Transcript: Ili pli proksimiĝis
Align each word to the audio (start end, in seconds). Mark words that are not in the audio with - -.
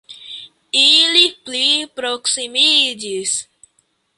Ili 0.79 1.21
pli 1.49 1.67
proksimiĝis 1.99 3.37